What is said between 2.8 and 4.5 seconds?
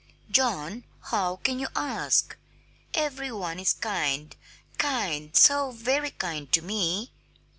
Every one is kind,